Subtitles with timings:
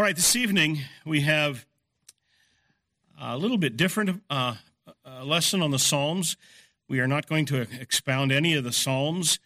[0.00, 1.66] All right, this evening we have
[3.20, 4.54] a little bit different uh,
[5.22, 6.38] lesson on the Psalms.
[6.88, 9.38] We are not going to expound any of the Psalms,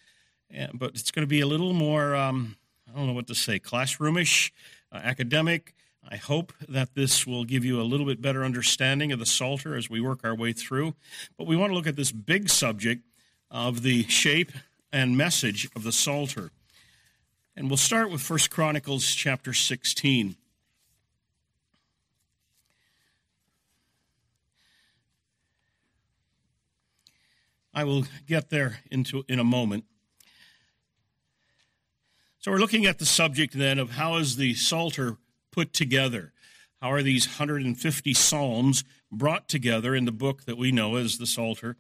[0.53, 2.55] eh, but it's going to be a little more, um,
[2.89, 4.53] I don't know what to say, classroomish,
[4.93, 5.75] uh, academic.
[6.09, 9.75] I hope that this will give you a little bit better understanding of the Psalter
[9.75, 10.95] as we work our way through.
[11.37, 13.03] But we want to look at this big subject
[13.51, 14.53] of the shape
[14.93, 16.53] and message of the Psalter.
[17.57, 20.37] And we'll start with 1 Chronicles chapter 16.
[27.75, 29.85] I will get there into in a moment.
[32.39, 35.17] So we're looking at the subject then of how is the Psalter
[35.51, 36.33] put together?
[36.81, 41.27] How are these 150 psalms brought together in the book that we know as the
[41.27, 41.77] Psalter?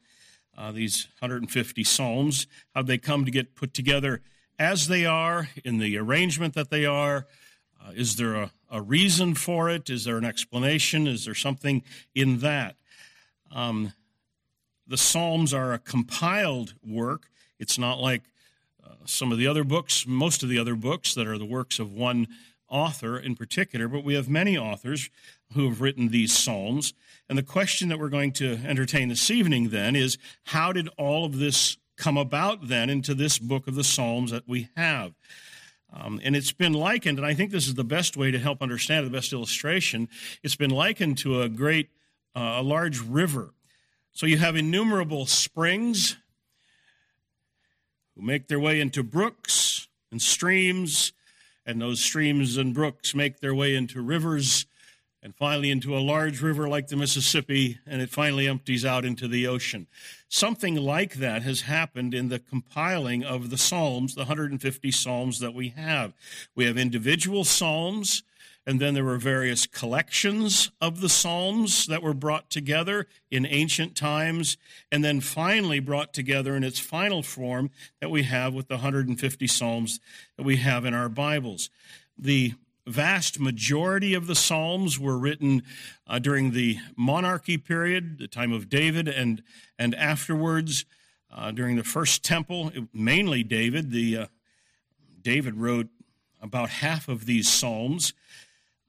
[0.57, 4.23] Uh, these 150 psalms, how they come to get put together
[4.59, 7.27] as they are, in the arrangement that they are?
[7.85, 9.91] Uh, is there a, a, reason for it?
[9.91, 11.07] Is there an explanation?
[11.07, 11.83] Is there something
[12.15, 12.77] in that?
[13.53, 13.93] Um,
[14.87, 17.31] the Psalms are a compiled work.
[17.59, 18.23] It's not like
[18.85, 21.79] uh, some of the other books, most of the other books that are the works
[21.79, 22.29] of one
[22.69, 25.11] author in particular, but we have many authors
[25.55, 26.93] who have written these Psalms.
[27.29, 31.25] And the question that we're going to entertain this evening then is how did all
[31.25, 35.15] of this come about then into this book of the Psalms that we have.
[35.93, 38.63] Um, and it's been likened, and I think this is the best way to help
[38.63, 40.09] understand it, the best illustration.
[40.43, 41.91] It's been likened to a great,
[42.35, 43.55] uh, a large river.
[44.15, 46.17] So you have innumerable springs
[48.15, 51.13] who make their way into brooks and streams,
[51.67, 54.67] and those streams and brooks make their way into rivers
[55.21, 59.27] and finally into a large river like the Mississippi, and it finally empties out into
[59.27, 59.89] the ocean.
[60.29, 65.55] Something like that has happened in the compiling of the Psalms, the 150 Psalms that
[65.55, 66.13] we have.
[66.55, 68.23] We have individual Psalms,
[68.67, 73.95] and then there were various collections of the Psalms that were brought together in ancient
[73.95, 74.57] times,
[74.91, 77.71] and then finally brought together in its final form
[78.01, 80.01] that we have with the 150 Psalms
[80.37, 81.69] that we have in our Bibles.
[82.17, 82.55] The
[82.87, 85.63] vast majority of the Psalms were written
[86.07, 89.43] uh, during the monarchy period, the time of David, and,
[89.79, 90.85] and afterwards
[91.35, 93.91] uh, during the first temple, mainly David.
[93.91, 94.27] The, uh,
[95.21, 95.89] David wrote
[96.41, 98.13] about half of these Psalms.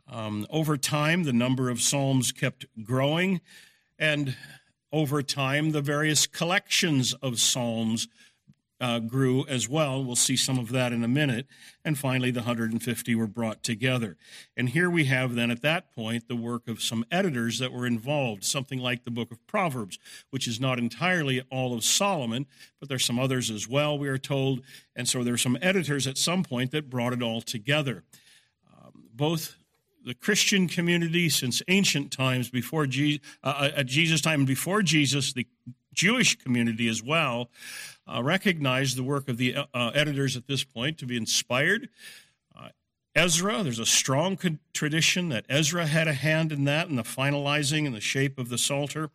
[0.07, 3.41] Um, over time, the number of Psalms kept growing,
[3.97, 4.35] and
[4.91, 8.07] over time, the various collections of Psalms
[8.79, 10.03] uh, grew as well.
[10.03, 11.47] We'll see some of that in a minute.
[11.83, 14.17] And finally, the 150 were brought together.
[14.57, 17.87] And here we have then at that point the work of some editors that were
[17.87, 19.97] involved, something like the book of Proverbs,
[20.29, 22.47] which is not entirely all of Solomon,
[22.79, 24.61] but there's some others as well, we are told.
[24.95, 28.03] And so there's some editors at some point that brought it all together.
[28.71, 29.55] Um, both
[30.05, 35.33] the Christian community since ancient times, before uh, uh at Jesus' time and before Jesus,
[35.33, 35.47] the
[35.93, 37.49] Jewish community as well,
[38.07, 41.89] uh, recognize the work of the uh, uh, editors at this point to be inspired.
[42.55, 42.69] Uh,
[43.15, 44.37] Ezra, there's a strong
[44.73, 48.49] tradition that Ezra had a hand in that, in the finalizing and the shape of
[48.49, 49.09] the Psalter.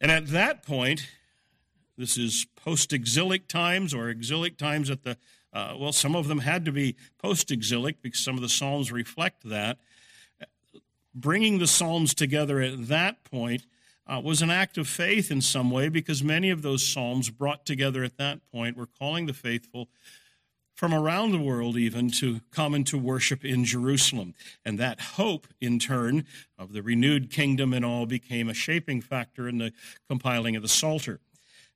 [0.00, 1.06] And at that point,
[1.96, 5.16] this is post exilic times or exilic times at the,
[5.52, 8.92] uh, well, some of them had to be post exilic because some of the Psalms
[8.92, 9.78] reflect that.
[11.14, 13.62] Bringing the Psalms together at that point
[14.06, 17.66] uh, was an act of faith in some way because many of those psalms brought
[17.66, 19.88] together at that point were calling the faithful
[20.74, 24.32] from around the world even to come and to worship in Jerusalem.
[24.64, 26.24] And that hope, in turn,
[26.56, 29.72] of the renewed kingdom and all became a shaping factor in the
[30.08, 31.18] compiling of the Psalter.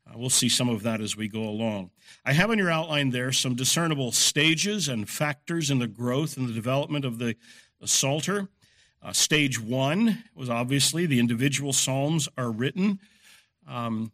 [0.07, 1.91] Uh, we'll see some of that as we go along.
[2.25, 6.49] I have in your outline there some discernible stages and factors in the growth and
[6.49, 7.37] the development of the,
[7.85, 8.49] Psalter.
[9.03, 13.01] Uh, stage one was obviously the individual psalms are written.
[13.67, 14.13] Um,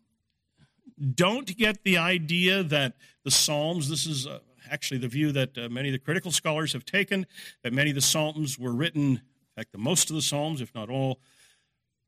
[1.15, 2.95] don't get the idea that
[3.25, 4.39] the psalms, this is uh,
[4.71, 7.27] actually the view that uh, many of the critical scholars have taken,
[7.63, 9.21] that many of the psalms were written, in
[9.55, 11.21] fact, the most of the psalms, if not all,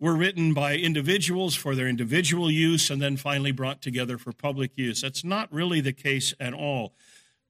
[0.00, 4.72] were written by individuals for their individual use and then finally brought together for public
[4.74, 5.02] use.
[5.02, 6.94] That's not really the case at all.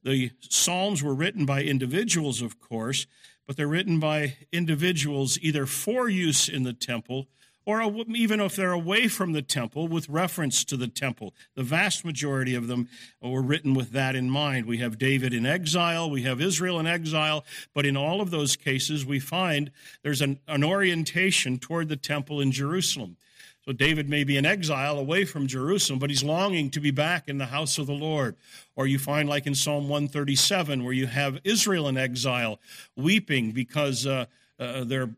[0.02, 3.06] The Psalms were written by individuals, of course,
[3.46, 7.28] but they're written by individuals either for use in the temple
[7.70, 11.32] or even if they're away from the temple with reference to the temple.
[11.54, 12.88] The vast majority of them
[13.22, 14.66] were written with that in mind.
[14.66, 18.56] We have David in exile, we have Israel in exile, but in all of those
[18.56, 19.70] cases, we find
[20.02, 23.16] there's an, an orientation toward the temple in Jerusalem.
[23.64, 27.28] So David may be in exile away from Jerusalem, but he's longing to be back
[27.28, 28.34] in the house of the Lord.
[28.74, 32.58] Or you find, like in Psalm 137, where you have Israel in exile,
[32.96, 34.26] weeping because uh,
[34.58, 35.10] uh, their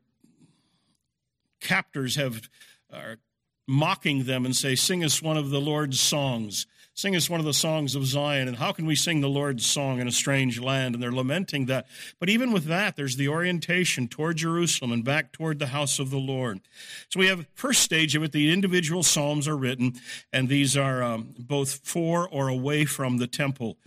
[1.62, 2.50] captors have
[2.92, 3.18] are
[3.66, 7.46] mocking them and say, "Sing us one of the Lord's songs." Sing us one of
[7.46, 8.48] the songs of Zion.
[8.48, 10.94] And how can we sing the Lord's song in a strange land?
[10.94, 11.86] And they're lamenting that.
[12.20, 16.10] But even with that, there's the orientation toward Jerusalem and back toward the house of
[16.10, 16.60] the Lord.
[17.08, 18.32] So we have first stage of it.
[18.32, 19.94] The individual psalms are written,
[20.34, 23.78] and these are um, both for or away from the temple.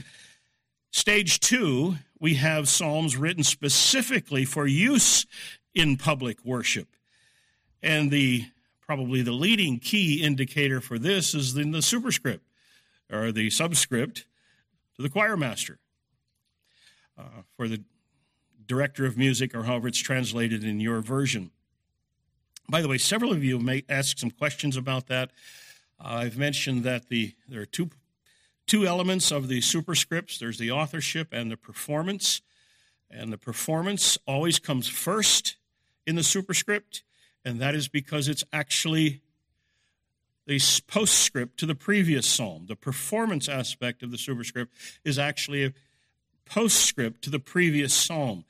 [0.92, 5.28] Stage two, we have psalms written specifically for use
[5.76, 6.95] in public worship.
[7.86, 8.46] And the
[8.82, 12.44] probably the leading key indicator for this is in the superscript
[13.12, 14.26] or the subscript
[14.96, 15.78] to the choir master
[17.18, 17.84] uh, for the
[18.66, 21.52] director of music, or however it's translated in your version.
[22.68, 25.30] By the way, several of you may ask some questions about that.
[26.04, 27.92] Uh, I've mentioned that the there are two
[28.66, 30.40] two elements of the superscripts.
[30.40, 32.42] There's the authorship and the performance,
[33.12, 35.58] and the performance always comes first
[36.08, 37.04] in the superscript,
[37.46, 39.22] and that is because it's actually
[40.48, 42.66] the postscript to the previous psalm.
[42.68, 45.74] The performance aspect of the superscript is actually a
[46.46, 48.46] postscript to the previous psalm.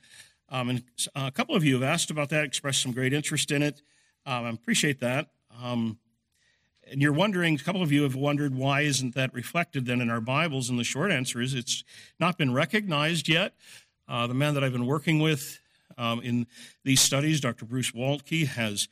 [0.48, 0.82] Um, and
[1.14, 3.82] a couple of you have asked about that, expressed some great interest in it.
[4.24, 5.28] Um, I appreciate that.
[5.62, 5.98] Um,
[6.88, 10.10] and you're wondering, a couple of you have wondered, why isn't that reflected then in
[10.10, 10.70] our Bibles?
[10.70, 11.82] And the short answer is it's
[12.20, 13.54] not been recognized yet.
[14.08, 15.58] Uh, the man that I've been working with
[15.98, 16.46] um, in
[16.84, 17.64] these studies, Dr.
[17.64, 18.88] Bruce Waltke, has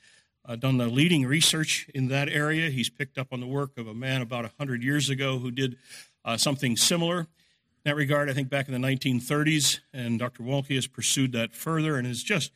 [0.46, 2.70] uh, done the leading research in that area.
[2.70, 5.76] He's picked up on the work of a man about 100 years ago who did
[6.24, 7.20] uh, something similar.
[7.20, 7.26] In
[7.84, 10.42] that regard, I think back in the 1930s, and Dr.
[10.42, 12.52] Waltke has pursued that further and has just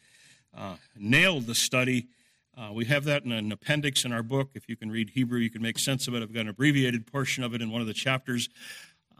[0.57, 2.09] uh, nailed the study.
[2.57, 4.51] Uh, we have that in an appendix in our book.
[4.55, 6.23] If you can read Hebrew, you can make sense of it.
[6.23, 8.49] I've got an abbreviated portion of it in one of the chapters.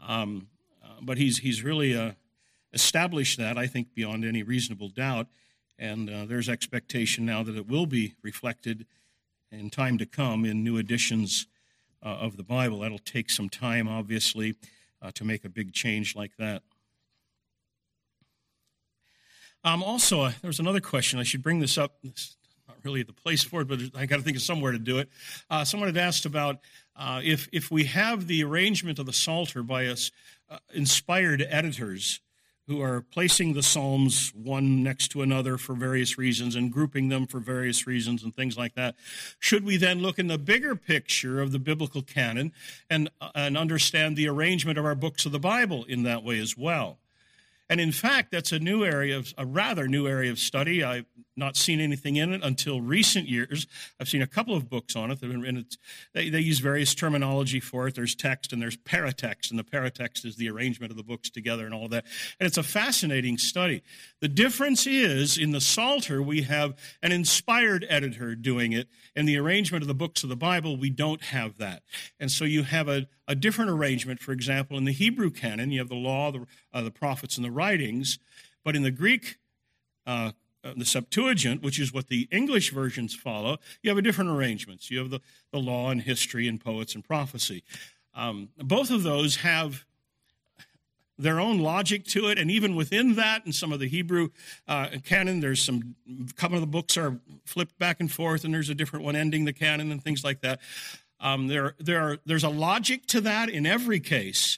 [0.05, 0.47] Um,
[0.83, 2.15] uh, but he's, he's really
[2.73, 5.27] established that, I think, beyond any reasonable doubt.
[5.77, 8.85] And uh, there's expectation now that it will be reflected
[9.51, 11.47] in time to come in new editions
[12.03, 12.79] uh, of the Bible.
[12.79, 14.55] That'll take some time, obviously,
[15.01, 16.61] uh, to make a big change like that.
[19.63, 21.19] Um, also, uh, there's another question.
[21.19, 21.97] I should bring this up.
[22.03, 22.37] It's
[22.67, 24.99] not really the place for it, but I got to think of somewhere to do
[24.99, 25.09] it.
[25.49, 26.59] Uh, someone had asked about
[26.95, 30.11] uh, if if we have the arrangement of the Psalter by us
[30.73, 32.21] inspired editors
[32.69, 37.25] who are placing the Psalms one next to another for various reasons and grouping them
[37.25, 38.95] for various reasons and things like that.
[39.39, 42.53] Should we then look in the bigger picture of the biblical canon
[42.87, 46.37] and, uh, and understand the arrangement of our books of the Bible in that way
[46.39, 46.99] as well?
[47.69, 50.83] And in fact, that's a new area of a rather new area of study.
[50.83, 51.05] I've
[51.37, 53.67] not seen anything in it until recent years.
[53.99, 55.19] I've seen a couple of books on it,
[56.13, 57.95] they, they use various terminology for it.
[57.95, 61.65] There's text and there's paratext, and the paratext is the arrangement of the books together
[61.65, 62.05] and all that.
[62.39, 63.83] And it's a fascinating study.
[64.19, 68.89] The difference is in the Psalter, we have an inspired editor doing it.
[69.15, 71.83] In the arrangement of the books of the Bible, we don't have that.
[72.19, 74.19] And so you have a, a different arrangement.
[74.19, 77.45] For example, in the Hebrew canon, you have the law, the, uh, the prophets, and
[77.45, 78.17] the writings.
[78.65, 79.37] But in the Greek,
[80.07, 80.31] uh,
[80.63, 84.89] uh, the Septuagint, which is what the English versions follow, you have a different arrangements.
[84.89, 85.21] You have the,
[85.53, 87.63] the law and history and poets and prophecy.
[88.15, 89.85] Um, both of those have
[91.19, 94.29] their own logic to it, and even within that, in some of the Hebrew
[94.67, 95.95] uh, canon, there's some.
[96.29, 99.17] A couple of the books are flipped back and forth, and there's a different one
[99.17, 100.61] ending the canon and things like that.
[101.19, 104.57] Um, there, there are, there's a logic to that in every case,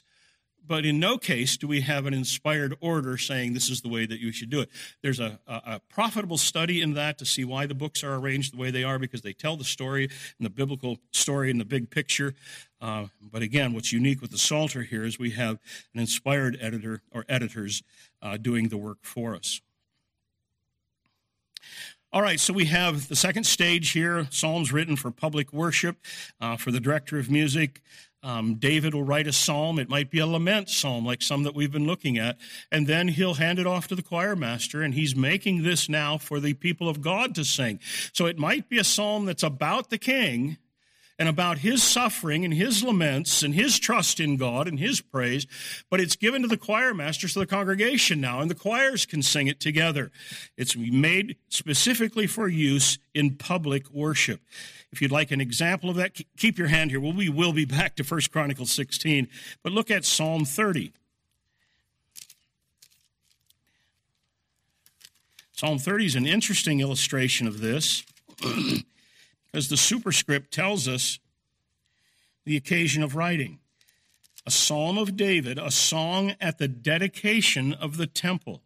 [0.66, 4.06] but in no case do we have an inspired order saying this is the way
[4.06, 4.70] that you should do it.
[5.02, 8.52] There's a, a, a, profitable study in that to see why the books are arranged
[8.52, 11.64] the way they are because they tell the story and the biblical story in the
[11.64, 12.34] big picture.
[12.80, 15.58] Uh, but again, what's unique with the Psalter here is we have
[15.94, 17.82] an inspired editor or editors
[18.22, 19.60] uh, doing the work for us.
[22.14, 25.96] All right, so we have the second stage here Psalms written for public worship,
[26.42, 27.80] uh, for the director of music.
[28.22, 29.78] Um, David will write a psalm.
[29.78, 32.36] It might be a lament psalm, like some that we've been looking at.
[32.70, 36.18] And then he'll hand it off to the choir master, and he's making this now
[36.18, 37.80] for the people of God to sing.
[38.12, 40.58] So it might be a psalm that's about the king,
[41.22, 45.46] and about his suffering and his laments and his trust in God and his praise,
[45.88, 49.22] but it's given to the choir masters of the congregation now, and the choirs can
[49.22, 50.10] sing it together.
[50.56, 54.40] It's made specifically for use in public worship.
[54.90, 56.98] If you'd like an example of that, keep your hand here.
[56.98, 59.28] we will be back to 1 Chronicles 16,
[59.62, 60.92] but look at Psalm 30.
[65.52, 68.02] Psalm 30 is an interesting illustration of this.
[69.54, 71.18] As the superscript tells us
[72.44, 73.58] the occasion of writing
[74.44, 78.62] a psalm of David, a song at the dedication of the temple.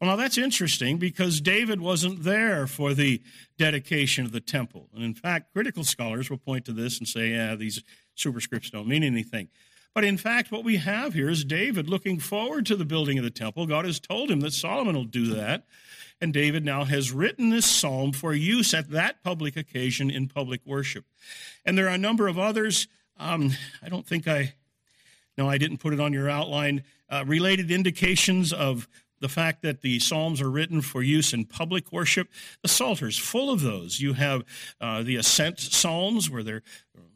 [0.00, 3.22] Well, now that's interesting because David wasn't there for the
[3.58, 4.88] dedication of the temple.
[4.94, 7.82] And in fact, critical scholars will point to this and say, yeah, these
[8.16, 9.48] superscripts don't mean anything.
[9.94, 13.24] But in fact, what we have here is David looking forward to the building of
[13.24, 13.66] the temple.
[13.66, 15.64] God has told him that Solomon will do that.
[16.20, 20.60] And David now has written this psalm for use at that public occasion in public
[20.64, 21.04] worship.
[21.64, 22.88] And there are a number of others.
[23.18, 24.54] Um, I don't think I,
[25.38, 26.82] no, I didn't put it on your outline.
[27.08, 28.88] Uh, related indications of
[29.20, 32.28] the fact that the Psalms are written for use in public worship.
[32.62, 34.00] The Psalter's full of those.
[34.00, 34.44] You have
[34.80, 36.62] uh, the Ascent Psalms, where they're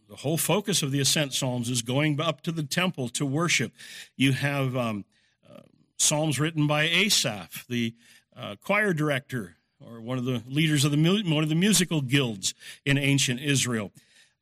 [0.09, 3.73] the whole focus of the Ascent Psalms is going up to the temple to worship.
[4.17, 5.05] You have um,
[5.49, 5.61] uh,
[5.99, 7.95] Psalms written by Asaph, the
[8.37, 12.55] uh, choir director or one of the leaders of the one of the musical guilds
[12.85, 13.93] in ancient Israel.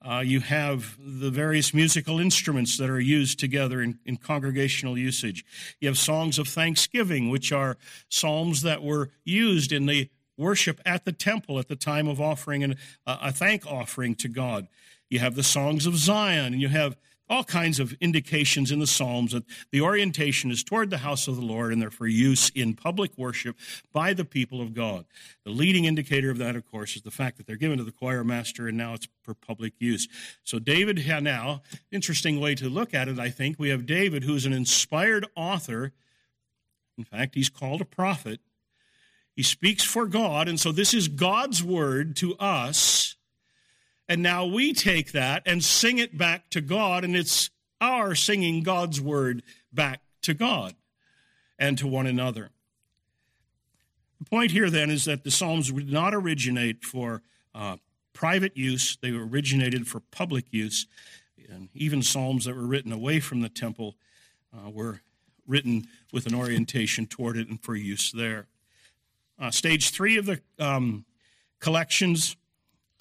[0.06, 5.44] Uh, you have the various musical instruments that are used together in, in, congregational usage.
[5.80, 7.76] You have songs of thanksgiving, which are
[8.08, 12.62] psalms that were used in the worship at the temple at the time of offering
[12.62, 14.68] an, uh, a thank offering to God.
[15.08, 16.96] You have the songs of Zion, and you have
[17.28, 21.36] all kinds of indications in the Psalms that the orientation is toward the house of
[21.36, 23.56] the Lord and they're for use in public worship
[23.92, 25.06] by the people of God.
[25.44, 27.92] The leading indicator of that, of course, is the fact that they're given to the
[27.92, 30.06] choir master and now it's for public use.
[30.44, 34.46] So, David now, interesting way to look at it, I think, we have David, who's
[34.46, 35.92] an inspired author.
[36.96, 38.40] In fact, he's called a prophet.
[39.34, 43.05] He speaks for God, and so this is God's word to us
[44.08, 48.62] and now we take that and sing it back to God, and it's our singing
[48.62, 50.74] God's word back to God
[51.58, 52.50] and to one another.
[54.18, 57.22] The point here then is that the Psalms did not originate for
[57.54, 57.76] uh,
[58.12, 60.86] private use, they originated for public use.
[61.48, 63.94] And even Psalms that were written away from the temple
[64.54, 65.00] uh, were
[65.46, 68.46] written with an orientation toward it and for use there.
[69.38, 71.04] Uh, stage three of the um,
[71.60, 72.36] collections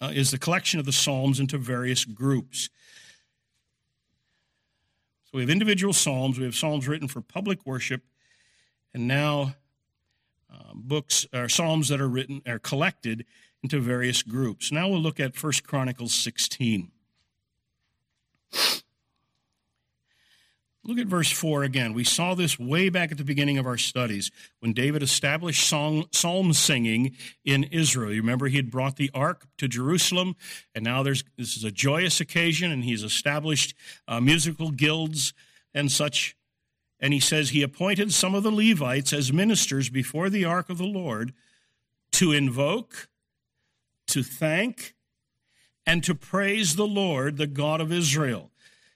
[0.05, 2.69] uh, is the collection of the Psalms into various groups.
[5.25, 8.03] So we have individual Psalms, we have Psalms written for public worship,
[8.93, 9.55] and now
[10.53, 13.25] uh, books or Psalms that are written are collected
[13.63, 14.71] into various groups.
[14.71, 16.91] Now we'll look at 1 Chronicles 16.
[20.87, 21.93] Look at verse 4 again.
[21.93, 26.05] We saw this way back at the beginning of our studies when David established song,
[26.11, 28.13] psalm singing in Israel.
[28.13, 30.35] You remember he had brought the ark to Jerusalem,
[30.75, 33.73] and now there's, this is a joyous occasion, and he's established
[34.07, 35.33] uh, musical guilds
[35.73, 36.37] and such.
[36.99, 40.77] And he says he appointed some of the Levites as ministers before the ark of
[40.77, 41.33] the Lord
[42.11, 43.09] to invoke,
[44.07, 44.93] to thank,
[45.83, 48.51] and to praise the Lord, the God of Israel.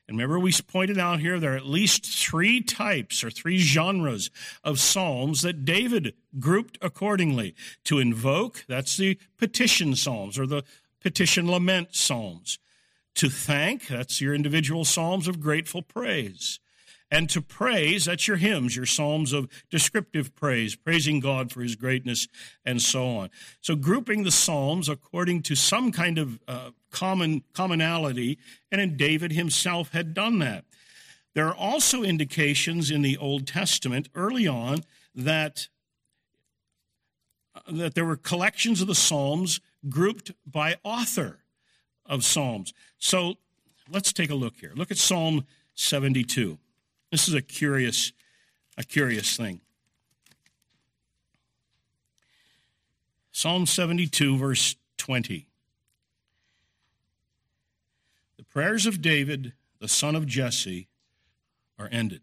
[0.09, 4.31] And remember, we pointed out here there are at least three types or three genres
[4.63, 7.53] of psalms that David grouped accordingly.
[7.83, 10.63] To invoke, that's the petition psalms or the
[10.99, 12.57] petition lament psalms.
[13.15, 16.59] To thank, that's your individual psalms of grateful praise.
[17.11, 21.75] And to praise, that's your hymns, your psalms of descriptive praise, praising God for his
[21.75, 22.27] greatness,
[22.63, 23.29] and so on.
[23.61, 28.37] So, grouping the psalms according to some kind of uh, common commonality,
[28.71, 30.65] and in David himself had done that.
[31.33, 34.81] There are also indications in the Old Testament early on
[35.15, 35.67] that,
[37.55, 41.39] uh, that there were collections of the Psalms grouped by author
[42.05, 42.73] of Psalms.
[42.97, 43.35] So
[43.89, 44.73] let's take a look here.
[44.75, 46.57] Look at Psalm 72.
[47.11, 48.13] This is a curious,
[48.77, 49.61] a curious thing.
[53.31, 55.47] Psalm 72, verse 20.
[58.37, 60.87] The prayers of David, the son of Jesse,
[61.79, 62.21] are ended.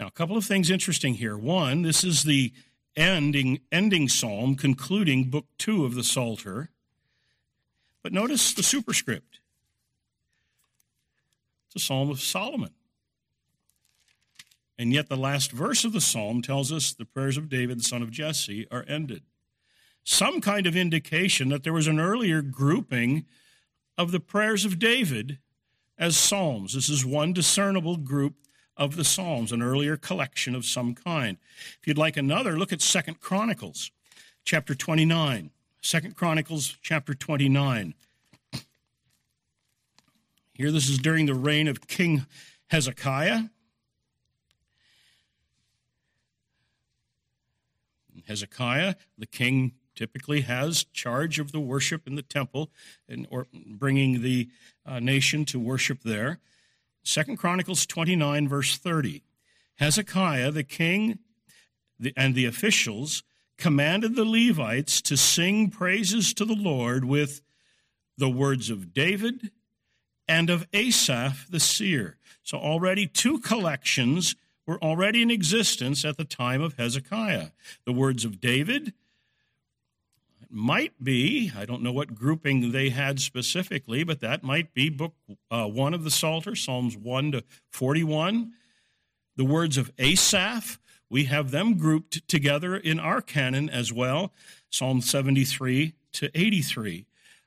[0.00, 1.36] Now, a couple of things interesting here.
[1.36, 2.52] One, this is the
[2.96, 6.70] ending, ending psalm concluding book two of the Psalter.
[8.02, 9.40] But notice the superscript
[11.74, 12.70] the Psalm of Solomon.
[14.78, 17.84] And yet, the last verse of the psalm tells us the prayers of David, the
[17.84, 19.22] son of Jesse, are ended.
[20.02, 23.24] Some kind of indication that there was an earlier grouping
[23.96, 25.38] of the prayers of David
[25.96, 26.74] as psalms.
[26.74, 28.34] This is one discernible group
[28.76, 31.38] of the psalms, an earlier collection of some kind.
[31.80, 33.92] If you'd like another, look at Second Chronicles,
[34.44, 35.50] chapter 29.
[35.80, 37.94] Second Chronicles, chapter 29.
[40.54, 42.26] Here, this is during the reign of King
[42.68, 43.46] Hezekiah.
[48.28, 52.70] Hezekiah, the king typically has charge of the worship in the temple
[53.08, 54.48] and or bringing the
[54.86, 56.38] uh, nation to worship there.
[57.02, 59.24] Second Chronicles 29 verse 30.
[59.78, 61.18] Hezekiah the king
[62.16, 63.24] and the officials
[63.58, 67.42] commanded the Levites to sing praises to the Lord with
[68.16, 69.50] the words of David
[70.28, 72.16] and of Asaph the seer.
[72.42, 77.48] So already two collections were already in existence at the time of Hezekiah.
[77.84, 78.94] The words of David
[80.50, 85.14] might be, I don't know what grouping they had specifically, but that might be book
[85.50, 88.52] uh, one of the Psalter, Psalms 1 to 41.
[89.36, 90.78] The words of Asaph,
[91.10, 94.32] we have them grouped together in our canon as well,
[94.70, 97.06] Psalm 73 to 83.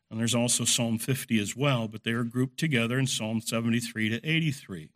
[0.10, 4.10] And there's also Psalm 50 as well, but they are grouped together in Psalm 73
[4.10, 4.90] to 83.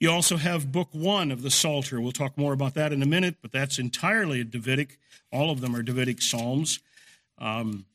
[0.00, 2.00] You also have book one of the Psalter.
[2.00, 4.98] We'll talk more about that in a minute, but that's entirely a Davidic.
[5.32, 6.80] All of them are Davidic psalms.
[7.38, 7.86] Um,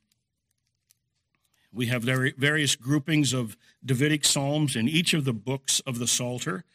[1.74, 6.66] we have various groupings of Davidic psalms in each of the books of the Psalter.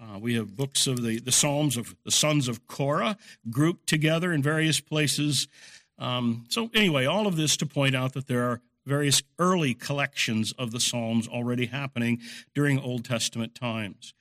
[0.00, 3.16] Uh, we have books of the, the Psalms of the sons of Korah
[3.48, 5.48] grouped together in various places.
[5.98, 10.52] Um, so, anyway, all of this to point out that there are various early collections
[10.58, 12.20] of the Psalms already happening
[12.54, 14.14] during Old Testament times.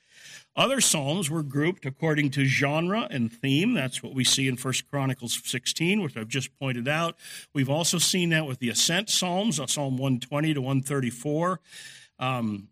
[0.56, 3.74] Other psalms were grouped according to genre and theme.
[3.74, 7.18] That's what we see in 1 Chronicles 16, which I've just pointed out.
[7.54, 11.60] We've also seen that with the Ascent Psalms, uh, Psalm 120 to 134.
[12.20, 12.68] Um,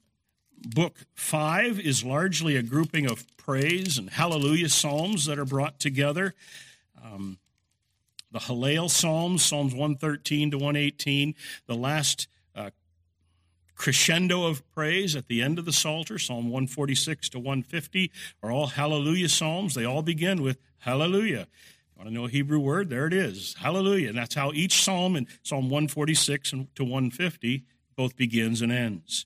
[0.76, 6.36] book 5 is largely a grouping of praise and hallelujah psalms that are brought together.
[7.04, 7.40] Um,
[8.32, 11.36] the Hallel Psalms, Psalms 113 to 118,
[11.68, 12.28] the last
[13.82, 18.12] crescendo of praise at the end of the Psalter, Psalm 146 to 150,
[18.44, 19.74] are all hallelujah psalms.
[19.74, 21.48] They all begin with hallelujah.
[21.48, 22.92] You want to know a Hebrew word?
[22.92, 24.10] There it is, hallelujah.
[24.10, 29.26] And that's how each psalm in Psalm 146 to 150 both begins and ends.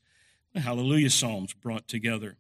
[0.54, 2.38] The hallelujah psalms brought together.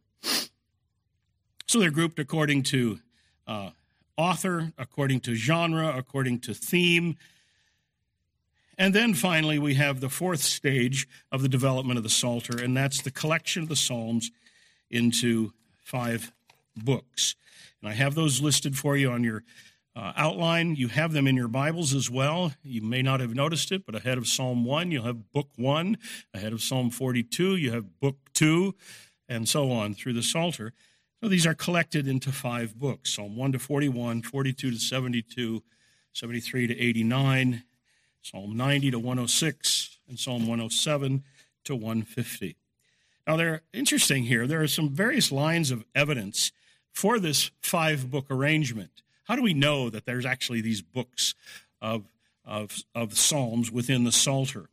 [1.67, 2.99] So they're grouped according to
[3.45, 3.71] uh,
[4.17, 7.17] author, according to genre, according to theme,
[8.77, 12.75] and then finally, we have the fourth stage of the development of the Psalter, and
[12.75, 14.31] that's the collection of the Psalms
[14.89, 16.33] into five
[16.75, 17.35] books.
[17.81, 19.43] And I have those listed for you on your
[19.95, 20.75] uh, outline.
[20.75, 22.53] You have them in your Bibles as well.
[22.63, 25.97] You may not have noticed it, but ahead of Psalm 1, you'll have Book 1.
[26.33, 28.75] Ahead of Psalm 42, you have Book 2,
[29.29, 30.73] and so on through the Psalter.
[31.21, 35.63] So these are collected into five books Psalm 1 to 41, 42 to 72,
[36.13, 37.63] 73 to 89,
[38.21, 41.23] Psalm 90 to 106, and Psalm 107
[41.65, 42.57] to 150.
[43.27, 44.45] Now, they're interesting here.
[44.45, 46.51] There are some various lines of evidence
[46.91, 49.01] for this five book arrangement.
[49.25, 51.33] How do we know that there's actually these books
[51.81, 52.05] of,
[52.45, 54.69] of, of Psalms within the Psalter?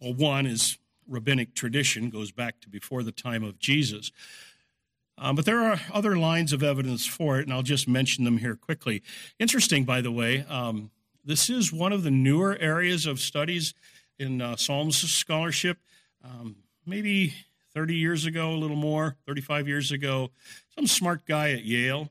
[0.00, 4.10] Well, one is rabbinic tradition, goes back to before the time of Jesus.
[5.18, 8.38] Um, but there are other lines of evidence for it, and I'll just mention them
[8.38, 9.02] here quickly.
[9.38, 10.90] Interesting, by the way, um,
[11.24, 13.74] this is one of the newer areas of studies
[14.18, 15.78] in uh, Psalms scholarship.
[16.24, 17.34] Um, maybe
[17.74, 20.30] 30 years ago, a little more, 35 years ago,
[20.74, 22.10] some smart guy at Yale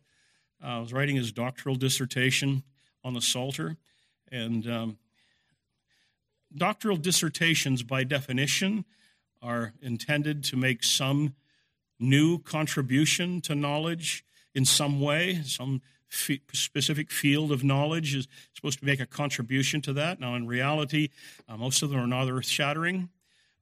[0.63, 2.63] uh, was writing his doctoral dissertation
[3.03, 3.77] on the Psalter.
[4.31, 4.97] And um,
[6.55, 8.85] doctoral dissertations, by definition,
[9.41, 11.35] are intended to make some
[12.01, 18.85] new contribution to knowledge in some way, some specific field of knowledge is supposed to
[18.85, 20.19] make a contribution to that.
[20.19, 21.09] Now, in reality,
[21.47, 23.09] uh, most of them are not earth shattering.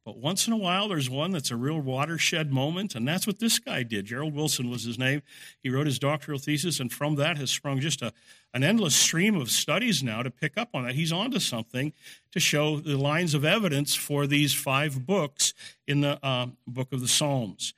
[0.06, 3.38] But once in a while, there's one that's a real watershed moment, and that's what
[3.38, 4.06] this guy did.
[4.06, 5.22] Gerald Wilson was his name.
[5.62, 8.12] He wrote his doctoral thesis, and from that has sprung just a,
[8.54, 10.96] an endless stream of studies now to pick up on that.
[10.96, 11.94] He's onto something
[12.32, 15.54] to show the lines of evidence for these five books
[15.86, 17.76] in the uh, book of the Psalms.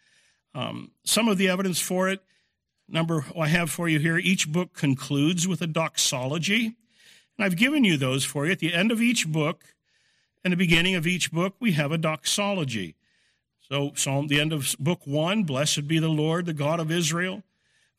[0.53, 2.21] Um, some of the evidence for it
[2.91, 6.75] number I have for you here, each book concludes with a doxology.
[7.37, 8.51] And I've given you those for you.
[8.51, 9.63] At the end of each book
[10.43, 12.95] and the beginning of each book, we have a doxology.
[13.69, 17.43] So, Psalm, the end of book one, blessed be the Lord, the God of Israel,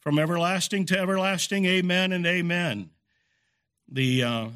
[0.00, 2.90] from everlasting to everlasting, amen and amen.
[3.88, 4.48] The uh,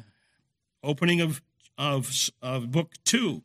[0.83, 1.41] opening of,
[1.77, 3.41] of, of book two,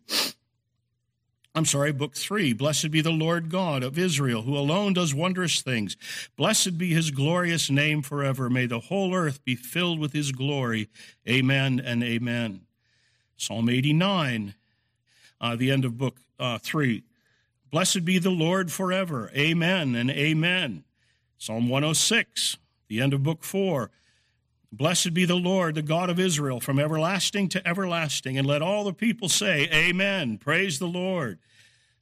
[1.55, 2.55] I'm sorry, book three.
[2.55, 5.99] Blessed be the Lord God of Israel, who alone does wondrous things.
[6.35, 8.49] Blessed be his glorious name forever.
[8.49, 10.89] May the whole earth be filled with his glory.
[11.29, 12.63] Amen and amen.
[13.37, 14.55] Psalm 89,
[15.43, 17.03] uh, the end of book uh, three.
[17.71, 19.31] Blessed be the Lord forever.
[19.37, 20.85] Amen and amen.
[21.37, 22.57] Psalm 106,
[22.89, 23.91] the end of book four.
[24.73, 28.39] Blessed be the Lord, the God of Israel, from everlasting to everlasting.
[28.39, 30.39] And let all the people say, Amen.
[30.39, 31.39] Praise the Lord.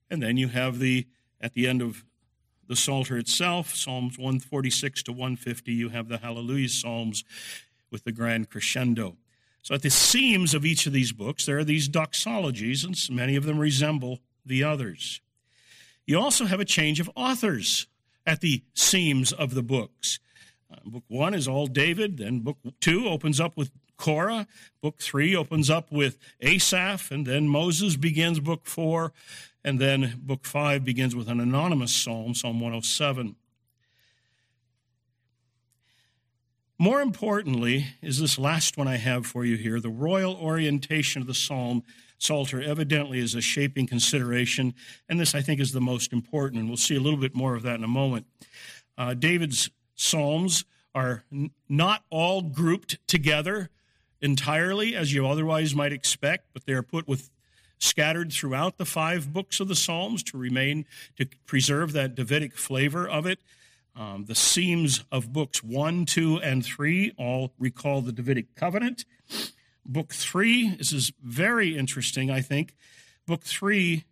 [0.09, 1.07] And then you have the,
[1.41, 2.05] at the end of
[2.69, 7.25] the Psalter itself, Psalms 146 to 150, you have the Hallelujah Psalms
[7.91, 9.17] with the grand crescendo.
[9.63, 13.35] So at the seams of each of these books, there are these doxologies, and many
[13.35, 15.21] of them resemble the others.
[16.07, 17.89] You also have a change of authors
[18.25, 20.21] at the seams of the books.
[20.85, 24.47] Book one is all David, then book two opens up with Korah,
[24.81, 29.13] book three opens up with Asaph, and then Moses begins book four,
[29.65, 33.37] and then book five begins with an anonymous psalm, Psalm 107.
[36.79, 39.81] More importantly, is this last one I have for you here.
[39.81, 41.83] The royal orientation of the psalm
[42.21, 44.75] Psalter evidently is a shaping consideration,
[45.09, 47.55] and this I think is the most important, and we'll see a little bit more
[47.55, 48.27] of that in a moment.
[48.99, 53.71] Uh, David's psalms are n- not all grouped together
[54.21, 57.31] entirely as you otherwise might expect, but they are put with
[57.79, 60.85] scattered throughout the five books of the Psalms to remain,
[61.17, 63.41] to preserve that Davidic flavor of it.
[63.97, 69.05] Um, the seams of books one, two, and three all recall the Davidic covenant.
[69.87, 72.75] Book three, this is very interesting, I think.
[73.27, 74.05] Book three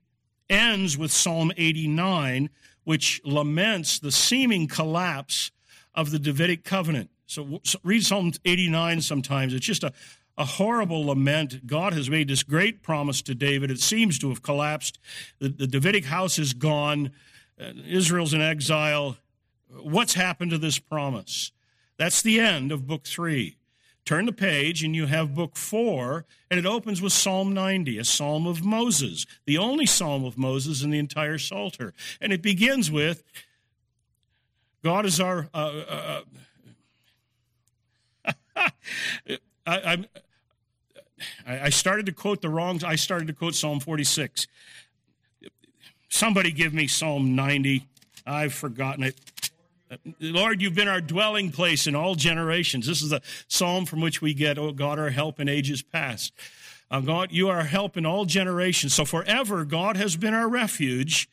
[0.48, 2.48] ends with Psalm 89,
[2.84, 5.50] which laments the seeming collapse
[5.98, 7.10] of the Davidic covenant.
[7.26, 9.52] So, so read Psalm 89 sometimes.
[9.52, 9.92] It's just a,
[10.38, 11.66] a horrible lament.
[11.66, 13.68] God has made this great promise to David.
[13.68, 15.00] It seems to have collapsed.
[15.40, 17.10] The, the Davidic house is gone.
[17.60, 19.16] Uh, Israel's in exile.
[19.70, 21.50] What's happened to this promise?
[21.98, 23.56] That's the end of book three.
[24.04, 28.04] Turn the page and you have book four, and it opens with Psalm 90, a
[28.04, 31.92] psalm of Moses, the only psalm of Moses in the entire Psalter.
[32.20, 33.24] And it begins with
[34.82, 35.48] God is our.
[35.52, 36.22] Uh, uh,
[38.56, 38.68] uh
[39.66, 40.06] I,
[41.46, 42.84] I started to quote the wrongs.
[42.84, 44.46] I started to quote Psalm 46.
[46.08, 47.86] Somebody give me Psalm 90.
[48.26, 49.20] I've forgotten it.
[50.20, 52.86] Lord, you've been our dwelling place in all generations.
[52.86, 56.32] This is the psalm from which we get, oh God, our help in ages past.
[56.90, 58.94] Uh, God, you are our help in all generations.
[58.94, 61.28] So forever, God has been our refuge.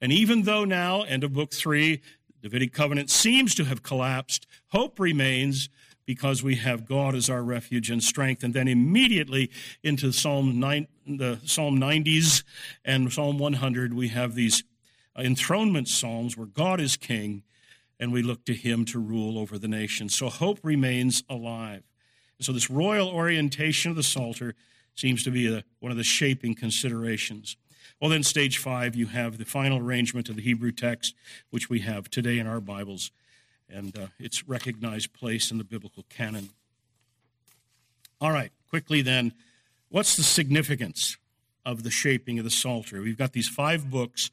[0.00, 2.00] And even though now, end of book three,
[2.42, 5.68] Davidic covenant seems to have collapsed, hope remains
[6.06, 8.42] because we have God as our refuge and strength.
[8.42, 9.50] And then immediately
[9.82, 12.44] into Psalm 9, the Psalm 90s
[12.84, 14.64] and Psalm 100, we have these
[15.18, 17.42] enthronement psalms where God is king
[18.00, 20.08] and we look to him to rule over the nation.
[20.08, 21.82] So hope remains alive.
[22.40, 24.54] So this royal orientation of the Psalter
[24.94, 27.56] seems to be a, one of the shaping considerations.
[28.00, 31.16] Well, then, stage five, you have the final arrangement of the Hebrew text,
[31.50, 33.10] which we have today in our Bibles,
[33.68, 36.50] and uh, its recognized place in the biblical canon.
[38.20, 39.32] All right, quickly then,
[39.88, 41.16] what's the significance
[41.66, 43.02] of the shaping of the Psalter?
[43.02, 44.30] We've got these five books.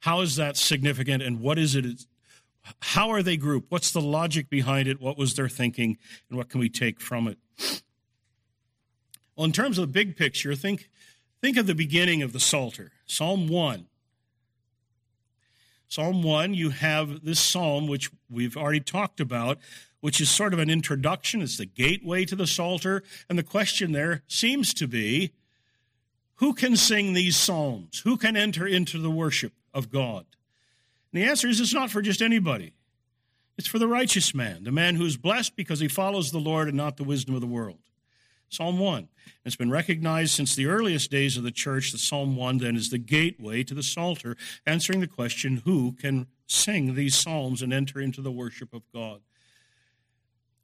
[0.00, 1.86] How is that significant, and what is it
[2.80, 3.70] how are they grouped?
[3.70, 5.00] What's the logic behind it?
[5.00, 5.98] What was their thinking?
[6.28, 7.38] And what can we take from it?
[9.36, 10.88] Well, in terms of the big picture, think,
[11.40, 13.86] think of the beginning of the Psalter, Psalm 1.
[15.88, 19.58] Psalm 1, you have this psalm, which we've already talked about,
[20.00, 21.40] which is sort of an introduction.
[21.40, 23.02] It's the gateway to the Psalter.
[23.28, 25.32] And the question there seems to be
[26.36, 28.00] who can sing these psalms?
[28.00, 30.26] Who can enter into the worship of God?
[31.12, 32.74] And the answer is it's not for just anybody.
[33.56, 36.68] It's for the righteous man, the man who is blessed because he follows the Lord
[36.68, 37.78] and not the wisdom of the world.
[38.48, 39.08] Psalm 1.
[39.44, 42.90] It's been recognized since the earliest days of the church that Psalm 1 then is
[42.90, 48.00] the gateway to the Psalter, answering the question who can sing these psalms and enter
[48.00, 49.20] into the worship of God.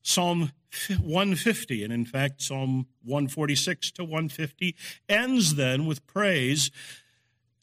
[0.02, 0.52] Psalm
[1.00, 4.74] 150, and in fact, Psalm 146 to 150
[5.08, 6.70] ends then with praise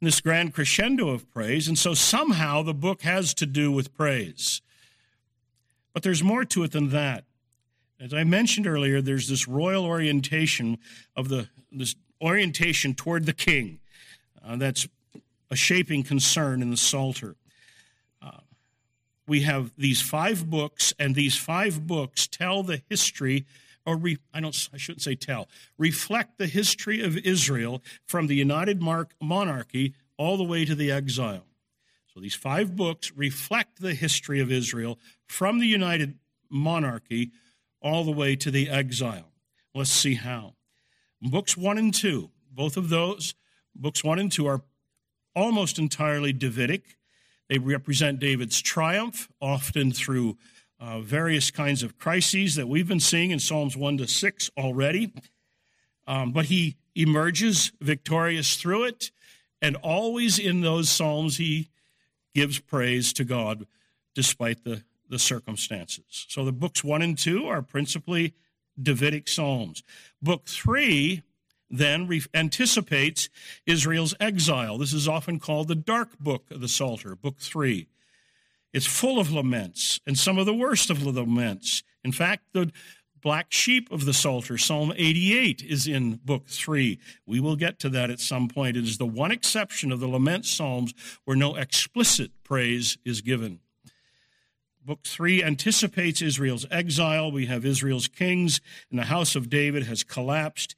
[0.02, 1.68] this grand crescendo of praise.
[1.68, 4.62] And so somehow the book has to do with praise.
[5.94, 7.26] But there's more to it than that.
[8.00, 10.78] As I mentioned earlier, there's this royal orientation
[11.16, 13.80] of the this orientation toward the king.
[14.44, 14.88] Uh, that's
[15.52, 17.36] a shaping concern in the Psalter.
[18.22, 18.40] Uh,
[19.28, 23.46] we have these five books, and these five books tell the history
[23.86, 28.36] or re, I don't I shouldn't say tell, reflect the history of Israel from the
[28.36, 31.46] united Mark monarchy all the way to the exile.
[32.14, 36.18] So these five books reflect the history of Israel from the united
[36.50, 37.32] monarchy
[37.82, 39.32] all the way to the exile.
[39.74, 40.56] Let's see how.
[41.22, 43.36] Books 1 and 2, both of those,
[43.76, 44.62] books 1 and 2 are
[45.36, 46.98] almost entirely Davidic.
[47.50, 50.38] They represent David's triumph, often through
[50.80, 55.12] uh, various kinds of crises that we've been seeing in Psalms 1 to 6 already.
[56.08, 59.12] Um, but he emerges victorious through it,
[59.62, 61.70] and always in those Psalms, he
[62.34, 63.68] gives praise to God
[64.16, 66.26] despite the, the circumstances.
[66.30, 68.34] So the books 1 and 2 are principally
[68.82, 69.84] Davidic Psalms.
[70.22, 71.24] Book 3
[71.70, 73.30] then re- anticipates
[73.66, 74.78] Israel's exile.
[74.78, 77.88] This is often called the dark book of the Psalter, Book 3.
[78.74, 81.84] It's full of laments, and some of the worst of the laments.
[82.04, 82.72] In fact, the
[83.22, 87.00] black sheep of the Psalter, Psalm 88, is in Book 3.
[87.26, 88.78] We will get to that at some point.
[88.78, 90.94] It is the one exception of the lament Psalms
[91.26, 93.60] where no explicit praise is given.
[94.86, 97.32] Book 3 anticipates Israel's exile.
[97.32, 100.76] We have Israel's kings, and the house of David has collapsed.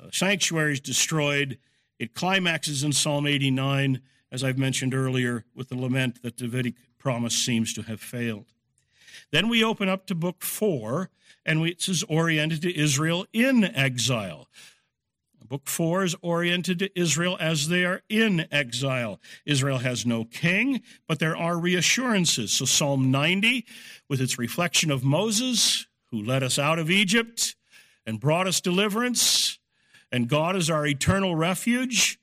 [0.00, 1.58] Uh, sanctuary is destroyed.
[1.98, 7.34] It climaxes in Psalm 89, as I've mentioned earlier, with the lament that Davidic promise
[7.34, 8.46] seems to have failed.
[9.30, 11.10] Then we open up to book four,
[11.44, 14.48] and it is is oriented to Israel in exile.
[15.52, 19.20] Book four is oriented to Israel as they are in exile.
[19.44, 22.50] Israel has no king, but there are reassurances.
[22.54, 23.66] So, Psalm 90,
[24.08, 27.54] with its reflection of Moses, who led us out of Egypt
[28.06, 29.58] and brought us deliverance,
[30.10, 32.18] and God is our eternal refuge,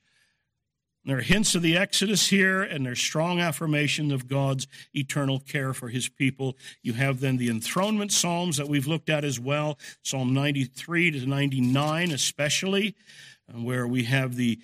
[1.04, 5.72] there are hints of the Exodus here, and there's strong affirmation of God's eternal care
[5.72, 6.56] for his people.
[6.82, 11.26] You have then the enthronement Psalms that we've looked at as well, Psalm 93 to
[11.26, 12.94] 99, especially,
[13.48, 14.58] uh, where we have the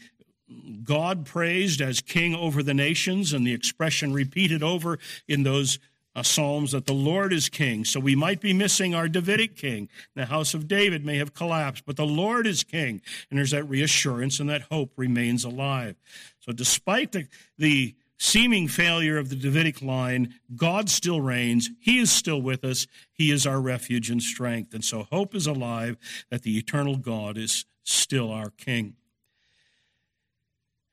[0.84, 5.78] God praised as king over the nations, and the expression repeated over in those
[6.16, 7.84] uh, Psalms that the Lord is king.
[7.84, 9.90] So we might be missing our Davidic king.
[10.14, 13.02] The house of David may have collapsed, but the Lord is king.
[13.30, 15.94] And there's that reassurance and that hope remains alive.
[16.40, 17.26] So despite the,
[17.58, 21.68] the seeming failure of the Davidic line, God still reigns.
[21.80, 22.86] He is still with us.
[23.12, 24.72] He is our refuge and strength.
[24.72, 25.98] And so hope is alive
[26.30, 28.94] that the eternal God is still our king.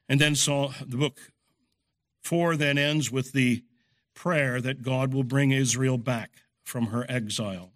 [0.09, 1.31] And then so the book
[2.23, 3.63] four then ends with the
[4.13, 6.31] prayer that God will bring Israel back
[6.63, 7.71] from her exile.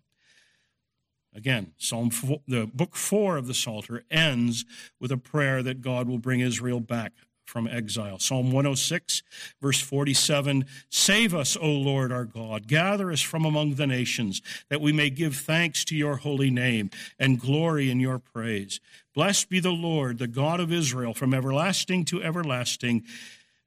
[1.35, 4.65] Again, Psalm four, the book 4 of the Psalter ends
[4.99, 7.13] with a prayer that God will bring Israel back
[7.47, 8.19] from exile.
[8.19, 9.23] Psalm 106,
[9.61, 12.67] verse 47 Save us, O Lord our God.
[12.67, 16.89] Gather us from among the nations, that we may give thanks to your holy name
[17.17, 18.79] and glory in your praise.
[19.13, 23.03] Blessed be the Lord, the God of Israel, from everlasting to everlasting.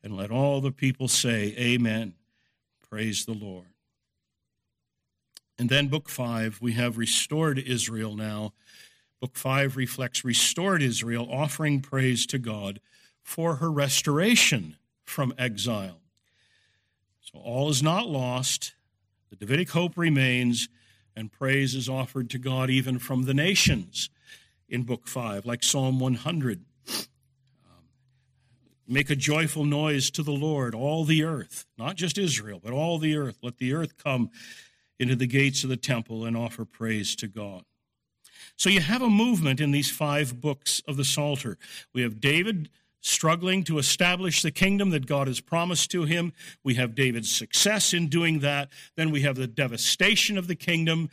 [0.02, 2.14] And let all the people say, Amen.
[2.90, 3.66] Praise the Lord.
[5.56, 8.52] And then, Book 5, we have restored Israel now.
[9.20, 12.80] Book 5 reflects restored Israel, offering praise to God
[13.22, 16.00] for her restoration from exile.
[17.20, 18.74] So all is not lost.
[19.28, 20.68] The Davidic hope remains,
[21.14, 24.10] and praise is offered to God even from the nations
[24.68, 26.64] in Book 5, like Psalm 100.
[28.92, 32.98] Make a joyful noise to the Lord, all the earth, not just Israel, but all
[32.98, 33.38] the earth.
[33.40, 34.30] Let the earth come
[34.98, 37.62] into the gates of the temple and offer praise to God.
[38.56, 41.56] So you have a movement in these five books of the Psalter.
[41.94, 42.68] We have David
[43.00, 46.32] struggling to establish the kingdom that God has promised to him.
[46.64, 48.70] We have David's success in doing that.
[48.96, 51.10] Then we have the devastation of the kingdom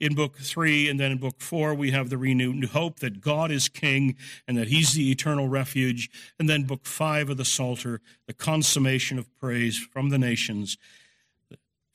[0.00, 3.50] in book three, and then in book four, we have the renewed hope that God
[3.50, 6.08] is king and that he's the eternal refuge.
[6.38, 10.78] And then book five of the Psalter, the consummation of praise from the nations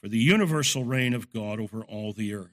[0.01, 2.51] for the universal reign of God over all the earth.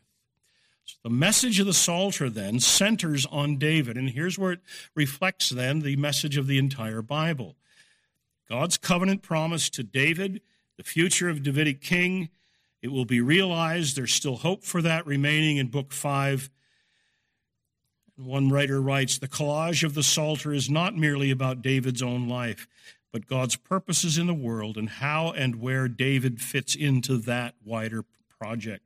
[0.85, 4.61] So the message of the Psalter then centers on David, and here's where it
[4.95, 7.57] reflects then the message of the entire Bible.
[8.49, 10.43] God's covenant promise to David,
[10.77, 12.29] the future of Davidic king,
[12.83, 13.97] it will be realized.
[13.97, 16.51] There's still hope for that remaining in Book 5.
[18.17, 22.67] One writer writes The collage of the Psalter is not merely about David's own life,
[23.13, 28.05] but God's purposes in the world and how and where David fits into that wider
[28.39, 28.85] project.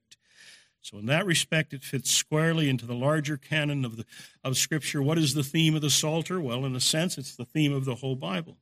[0.81, 4.05] So, in that respect, it fits squarely into the larger canon of, the,
[4.43, 5.03] of Scripture.
[5.03, 6.41] What is the theme of the Psalter?
[6.41, 8.59] Well, in a sense, it's the theme of the whole Bible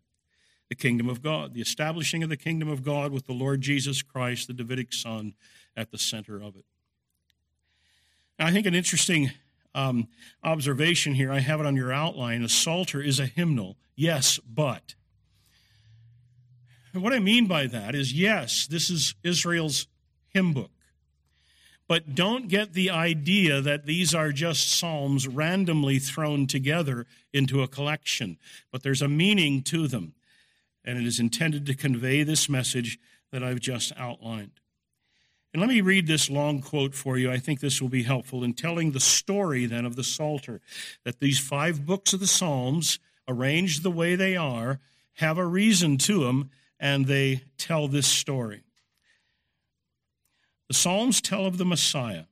[0.73, 4.01] the kingdom of God, the establishing of the kingdom of God with the Lord Jesus
[4.01, 5.35] Christ, the Davidic Son,
[5.77, 6.65] at the center of it.
[8.39, 9.33] Now, I think an interesting
[9.75, 10.09] um,
[10.43, 12.43] observation here, I have it on your outline.
[12.43, 13.77] A psalter is a hymnal.
[13.97, 14.95] Yes, but.
[16.95, 19.89] And what I mean by that is yes, this is Israel's
[20.29, 20.71] hymn book.
[21.87, 27.69] But don't get the idea that these are just psalms randomly thrown together into a
[27.69, 28.39] collection,
[28.71, 30.15] but there's a meaning to them
[30.85, 32.99] and it is intended to convey this message
[33.31, 34.61] that I've just outlined.
[35.53, 37.31] And let me read this long quote for you.
[37.31, 40.61] I think this will be helpful in telling the story then of the Psalter.
[41.05, 44.81] That these five books of the Psalms, arranged the way they are,
[45.15, 48.63] have a reason to them, and they tell this story.
[50.69, 52.25] The Psalms tell of the Messiah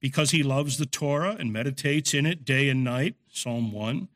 [0.00, 4.08] because he loves the Torah and meditates in it day and night, Psalm 1.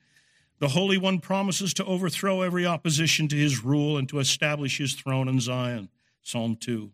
[0.62, 4.94] The Holy One promises to overthrow every opposition to his rule and to establish his
[4.94, 5.88] throne in Zion,
[6.22, 6.88] Psalm 2.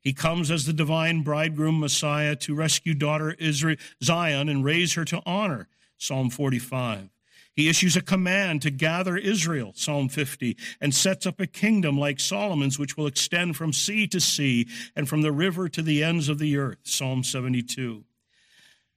[0.00, 5.04] He comes as the divine bridegroom Messiah to rescue daughter Israel, Zion and raise her
[5.06, 5.66] to honor,
[5.98, 7.08] Psalm 45.
[7.52, 12.20] He issues a command to gather Israel, Psalm 50, and sets up a kingdom like
[12.20, 16.28] Solomon's, which will extend from sea to sea and from the river to the ends
[16.28, 18.04] of the earth, Psalm 72.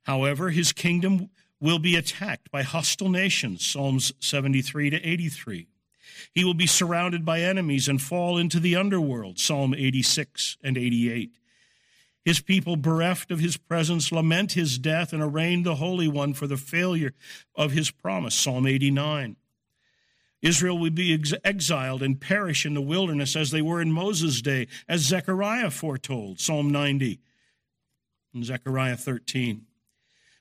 [0.04, 1.32] However, his kingdom
[1.66, 5.68] will be attacked by hostile nations, Psalms 73 to 83.
[6.32, 11.32] He will be surrounded by enemies and fall into the underworld, Psalm 86 and 88.
[12.24, 16.46] His people, bereft of his presence, lament his death and arraign the Holy One for
[16.46, 17.16] the failure
[17.56, 19.36] of his promise, Psalm 89.
[20.44, 24.44] Israel will be ex- exiled and perish in the wilderness as they were in Moses'
[24.44, 27.20] day, as Zechariah foretold, Psalm 90
[28.36, 29.65] and Zechariah 13.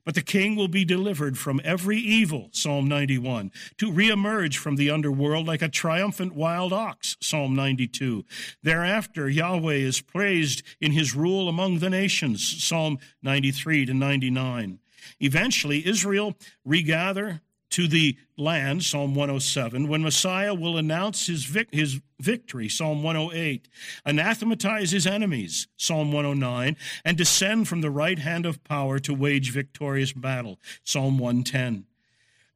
[0.04, 4.90] But the king will be delivered from every evil, Psalm 91, to reemerge from the
[4.90, 8.24] underworld like a triumphant wild ox, Psalm 92.
[8.62, 14.78] Thereafter, Yahweh is praised in his rule among the nations, Psalm 93 to 99.
[15.20, 22.00] Eventually, Israel regather to the land, Psalm 107, when Messiah will announce his, vic- his
[22.20, 23.68] victory, Psalm 108,
[24.06, 29.50] anathematize his enemies, Psalm 109, and descend from the right hand of power to wage
[29.50, 31.86] victorious battle, Psalm 110.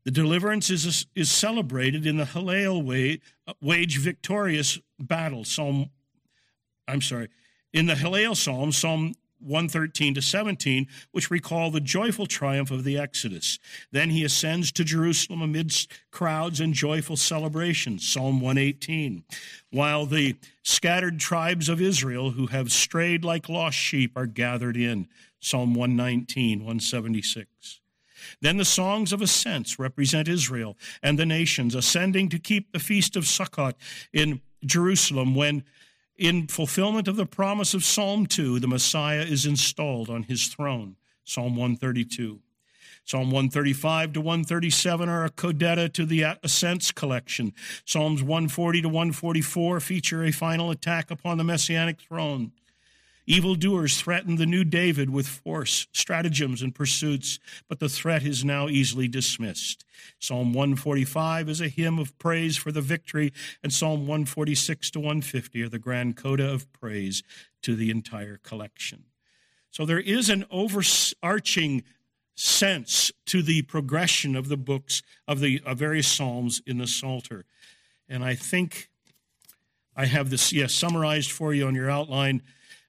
[0.05, 5.91] The deliverance is, is celebrated in the Hallel way, uh, wage victorious battle, Psalm,
[6.87, 7.29] I'm sorry,
[7.73, 12.99] in the Hallel Psalm, Psalm 113 to 17, which recall the joyful triumph of the
[12.99, 13.59] Exodus.
[13.93, 19.25] Then he ascends to Jerusalem amidst crowds and joyful celebrations, Psalm 118.
[19.71, 25.09] While the scattered tribes of Israel who have strayed like lost sheep are gathered in,
[25.41, 27.81] Psalm 119, 176.
[28.41, 33.17] Then the songs of ascents represent Israel and the nations ascending to keep the feast
[33.17, 33.75] of Sukkot
[34.13, 35.65] in Jerusalem when
[36.19, 40.97] in fulfillment of the promise of Psalm 2, the Messiah is installed on his throne.
[41.25, 42.41] Psalm 132.
[43.05, 47.55] Psalm 135 to 137 are a codetta to the Ascents collection.
[47.87, 52.53] Psalms 140 to 144 feature a final attack upon the messianic throne.
[53.29, 57.39] Evildoers threaten the new David with force, stratagems, and pursuits,
[57.69, 59.85] but the threat is now easily dismissed.
[60.19, 65.63] Psalm 145 is a hymn of praise for the victory, and Psalm 146 to 150
[65.63, 67.23] are the grand coda of praise
[67.61, 69.05] to the entire collection.
[69.71, 71.85] So there is an overarching
[72.35, 77.45] sense to the progression of the books of the of various psalms in the Psalter.
[78.09, 78.89] And I think
[79.95, 82.43] I have this, yes, summarized for you on your outline.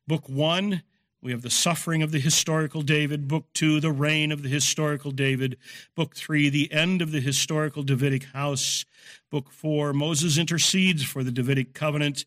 [0.10, 0.82] Book one,
[1.22, 3.28] we have the suffering of the historical David.
[3.28, 5.56] Book two, the reign of the historical David.
[5.94, 8.86] Book three, the end of the historical Davidic house.
[9.30, 12.26] Book four, Moses intercedes for the Davidic covenant.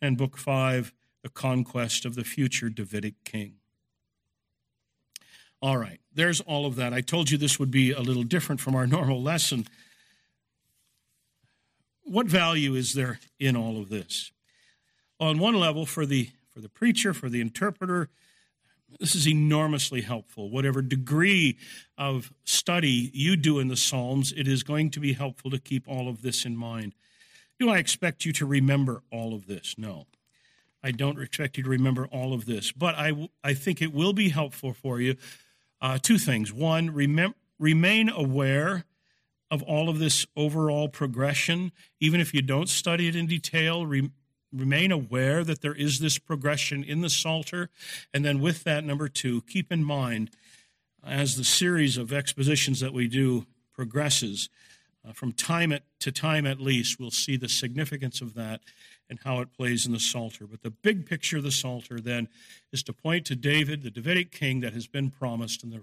[0.00, 0.92] And book five,
[1.24, 3.54] the conquest of the future Davidic king.
[5.60, 6.94] All right, there's all of that.
[6.94, 9.66] I told you this would be a little different from our normal lesson.
[12.04, 14.30] What value is there in all of this?
[15.18, 18.08] On one level, for the for the preacher, for the interpreter.
[18.98, 20.50] This is enormously helpful.
[20.50, 21.56] Whatever degree
[21.96, 25.86] of study you do in the Psalms, it is going to be helpful to keep
[25.86, 26.96] all of this in mind.
[27.60, 29.76] Do I expect you to remember all of this?
[29.78, 30.08] No.
[30.82, 34.12] I don't expect you to remember all of this, but I, I think it will
[34.12, 35.14] be helpful for you.
[35.80, 36.52] Uh, two things.
[36.52, 38.84] One, remem- remain aware
[39.48, 41.70] of all of this overall progression.
[42.00, 44.10] Even if you don't study it in detail, re-
[44.52, 47.70] remain aware that there is this progression in the Psalter.
[48.12, 50.30] And then, with that, number two, keep in mind
[51.04, 54.48] as the series of expositions that we do progresses,
[55.08, 58.60] uh, from time at, to time at least, we'll see the significance of that
[59.08, 60.46] and how it plays in the Psalter.
[60.46, 62.28] But the big picture of the Psalter then
[62.72, 65.82] is to point to David, the Davidic king that has been promised, and the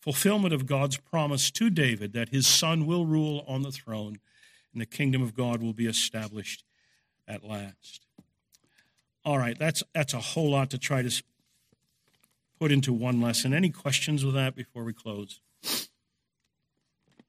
[0.00, 4.18] fulfillment of God's promise to David that his son will rule on the throne
[4.72, 6.64] and the kingdom of God will be established
[7.26, 8.06] at last.
[9.24, 11.22] All right, that's that's a whole lot to try to
[12.58, 13.54] put into one lesson.
[13.54, 15.40] Any questions with that before we close?